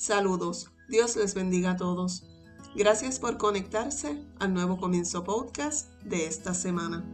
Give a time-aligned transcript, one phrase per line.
[0.00, 2.24] Saludos, Dios les bendiga a todos.
[2.74, 7.04] Gracias por conectarse al nuevo comienzo podcast de esta semana.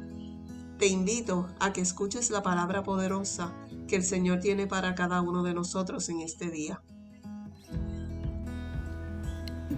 [0.78, 3.52] Te invito a que escuches la palabra poderosa
[3.88, 6.80] que el Señor tiene para cada uno de nosotros en este día.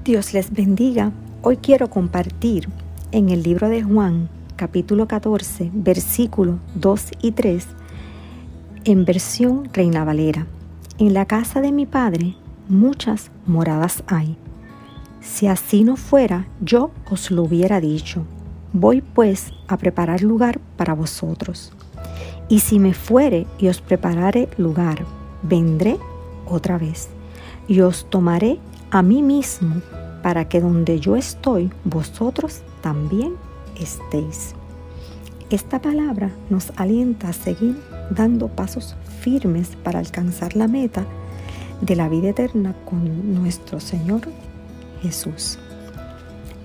[0.05, 1.11] Dios les bendiga.
[1.41, 2.69] Hoy quiero compartir
[3.11, 7.67] en el libro de Juan, capítulo 14, versículos 2 y 3,
[8.85, 10.47] en versión Reina Valera.
[10.99, 12.37] En la casa de mi Padre
[12.69, 14.37] muchas moradas hay.
[15.21, 18.25] Si así no fuera, yo os lo hubiera dicho.
[18.73, 21.73] Voy pues a preparar lugar para vosotros.
[22.49, 25.05] Y si me fuere y os preparare lugar,
[25.43, 25.99] vendré
[26.47, 27.09] otra vez
[27.67, 28.59] y os tomaré
[28.91, 29.83] a mí mismo
[30.23, 33.35] para que donde yo estoy, vosotros también
[33.79, 34.55] estéis.
[35.51, 37.81] Esta palabra nos alienta a seguir
[38.11, 41.07] dando pasos firmes para alcanzar la meta
[41.81, 44.23] de la vida eterna con nuestro Señor
[45.03, 45.59] Jesús.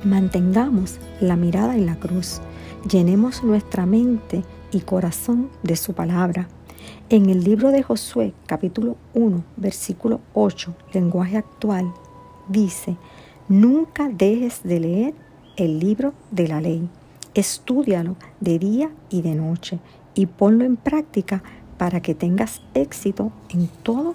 [0.03, 2.41] Mantengamos la mirada en la cruz,
[2.89, 6.47] llenemos nuestra mente y corazón de su palabra.
[7.09, 11.93] En el libro de Josué, capítulo 1, versículo 8, lenguaje actual,
[12.49, 12.97] dice,
[13.47, 15.13] nunca dejes de leer
[15.55, 16.89] el libro de la ley.
[17.33, 19.79] Estúdialo de día y de noche
[20.15, 21.43] y ponlo en práctica
[21.77, 24.13] para que tengas éxito en todo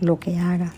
[0.00, 0.74] lo que hagas.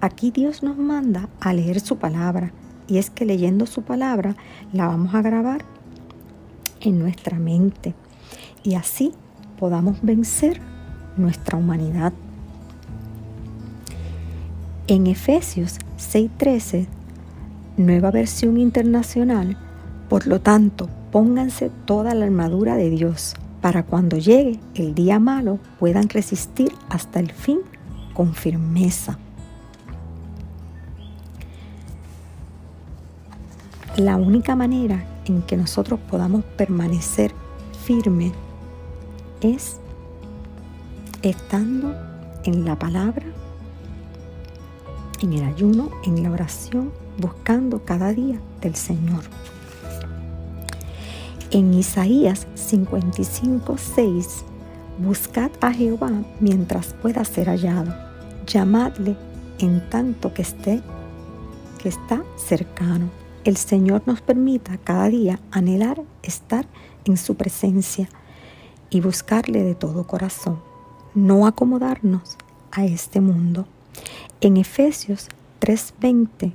[0.00, 2.52] Aquí Dios nos manda a leer su palabra
[2.88, 4.36] y es que leyendo su palabra
[4.72, 5.64] la vamos a grabar
[6.80, 7.94] en nuestra mente
[8.64, 9.12] y así
[9.58, 10.60] podamos vencer
[11.16, 12.12] nuestra humanidad.
[14.88, 16.86] En Efesios 6:13,
[17.76, 19.56] nueva versión internacional,
[20.08, 25.58] por lo tanto, pónganse toda la armadura de Dios para cuando llegue el día malo
[25.78, 27.60] puedan resistir hasta el fin
[28.12, 29.18] con firmeza.
[33.96, 37.32] La única manera en que nosotros podamos permanecer
[37.84, 38.32] firmes
[39.40, 39.78] es
[41.22, 41.94] estando
[42.44, 43.26] en la palabra,
[45.20, 49.22] en el ayuno, en la oración, buscando cada día del Señor.
[51.50, 54.44] En Isaías 55, 6
[54.98, 56.10] Buscad a Jehová
[56.40, 57.94] mientras pueda ser hallado.
[58.46, 59.16] Llamadle
[59.58, 60.82] en tanto que esté
[61.82, 63.10] que está cercano.
[63.44, 66.66] El Señor nos permita cada día anhelar estar
[67.04, 68.08] en su presencia
[68.88, 70.60] y buscarle de todo corazón,
[71.14, 72.36] no acomodarnos
[72.70, 73.66] a este mundo.
[74.40, 75.28] En Efesios
[75.60, 76.52] 3:20,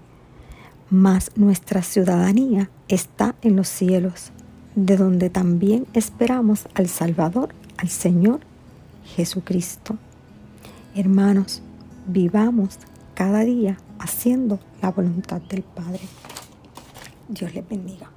[0.89, 4.31] mas nuestra ciudadanía está en los cielos,
[4.75, 8.41] de donde también esperamos al Salvador al Señor
[9.15, 9.97] Jesucristo.
[10.95, 11.61] Hermanos,
[12.07, 12.77] vivamos
[13.13, 16.01] cada día haciendo la voluntad del Padre.
[17.29, 18.16] Dios les bendiga.